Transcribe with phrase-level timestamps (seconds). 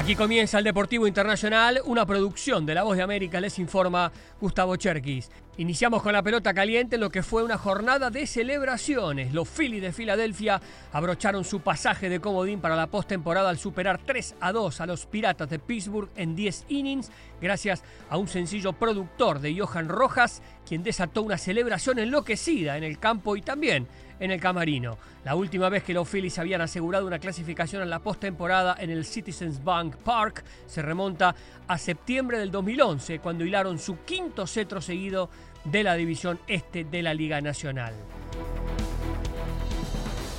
[0.00, 4.74] Aquí comienza el Deportivo Internacional, una producción de La Voz de América, les informa Gustavo
[4.76, 5.30] Cherkis.
[5.60, 9.34] Iniciamos con la pelota caliente en lo que fue una jornada de celebraciones.
[9.34, 10.58] Los Phillies de Filadelfia
[10.90, 15.04] abrocharon su pasaje de comodín para la postemporada al superar 3 a 2 a los
[15.04, 17.10] Piratas de Pittsburgh en 10 innings,
[17.42, 22.98] gracias a un sencillo productor de Johan Rojas, quien desató una celebración enloquecida en el
[22.98, 23.86] campo y también
[24.18, 24.96] en el camarino.
[25.24, 29.04] La última vez que los Phillies habían asegurado una clasificación en la postemporada en el
[29.04, 31.34] Citizens Bank Park se remonta
[31.66, 35.28] a septiembre del 2011, cuando hilaron su quinto cetro seguido
[35.64, 37.94] de la división este de la Liga Nacional.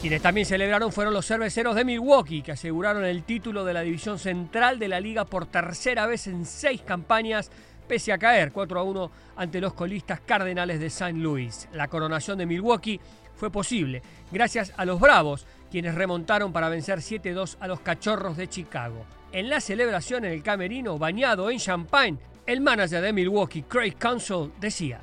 [0.00, 4.18] Quienes también celebraron fueron los cerveceros de Milwaukee, que aseguraron el título de la división
[4.18, 7.50] central de la liga por tercera vez en seis campañas,
[7.88, 11.14] pese a caer 4 a 1 ante los colistas cardenales de St.
[11.14, 11.68] Louis.
[11.72, 13.00] La coronación de Milwaukee
[13.36, 18.48] fue posible gracias a los Bravos, quienes remontaron para vencer 7-2 a los Cachorros de
[18.48, 19.04] Chicago.
[19.32, 24.52] En la celebración en el camerino, bañado en champagne, el manager de Milwaukee, Craig Council,
[24.60, 25.00] decía.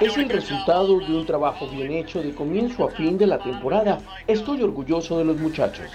[0.00, 3.98] Es el resultado de un trabajo bien hecho de comienzo a fin de la temporada.
[4.26, 5.86] Estoy orgulloso de los muchachos.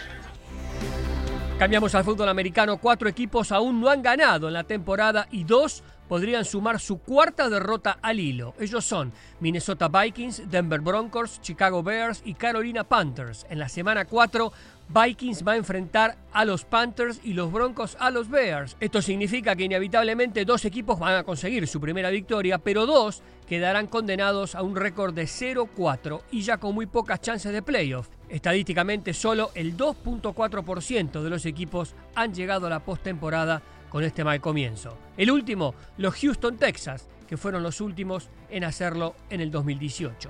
[1.58, 2.78] Cambiamos al fútbol americano.
[2.78, 7.50] Cuatro equipos aún no han ganado en la temporada y dos podrían sumar su cuarta
[7.50, 8.54] derrota al hilo.
[8.60, 13.46] Ellos son Minnesota Vikings, Denver Broncos, Chicago Bears y Carolina Panthers.
[13.50, 14.52] En la semana 4,
[14.88, 18.78] Vikings va a enfrentar a los Panthers y los Broncos a los Bears.
[18.80, 23.88] Esto significa que inevitablemente dos equipos van a conseguir su primera victoria, pero dos quedarán
[23.88, 28.10] condenados a un récord de 0-4 y ya con muy pocas chances de playoff.
[28.30, 34.42] Estadísticamente solo el 2.4% de los equipos han llegado a la postemporada con este mal
[34.42, 34.98] comienzo.
[35.18, 40.30] El último, los Houston Texas, que fueron los últimos en hacerlo en el 2018.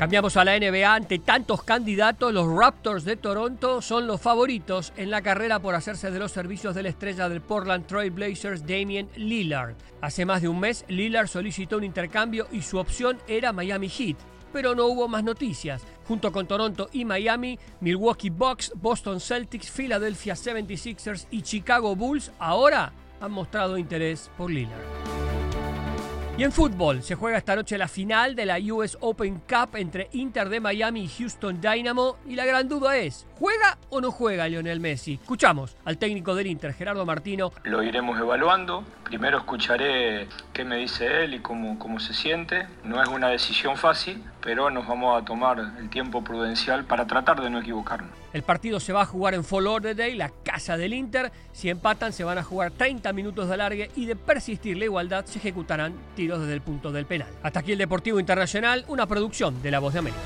[0.00, 0.94] Cambiamos a la NBA.
[0.94, 6.10] Ante tantos candidatos, los Raptors de Toronto son los favoritos en la carrera por hacerse
[6.10, 9.74] de los servicios de la estrella del Portland Trail Blazers, Damian Lillard.
[10.00, 14.16] Hace más de un mes, Lillard solicitó un intercambio y su opción era Miami Heat
[14.54, 15.82] pero no hubo más noticias.
[16.08, 22.92] Junto con Toronto y Miami, Milwaukee Bucks, Boston Celtics, Philadelphia 76ers y Chicago Bulls ahora
[23.20, 24.89] han mostrado interés por Lillard.
[26.36, 30.08] Y en fútbol se juega esta noche la final de la US Open Cup entre
[30.12, 34.48] Inter de Miami y Houston Dynamo y la gran duda es, ¿juega o no juega
[34.48, 35.14] Lionel Messi?
[35.14, 37.52] Escuchamos al técnico del Inter, Gerardo Martino.
[37.64, 38.84] Lo iremos evaluando.
[39.04, 42.66] Primero escucharé qué me dice él y cómo, cómo se siente.
[42.84, 47.42] No es una decisión fácil, pero nos vamos a tomar el tiempo prudencial para tratar
[47.42, 48.20] de no equivocarnos.
[48.32, 51.32] El partido se va a jugar en Fall Lauderdale, la casa del Inter.
[51.52, 55.24] Si empatan, se van a jugar 30 minutos de alargue y de persistir la igualdad,
[55.24, 55.94] se ejecutarán
[56.38, 57.28] desde el punto del penal.
[57.42, 60.20] Hasta aquí el Deportivo Internacional, una producción de La Voz de América.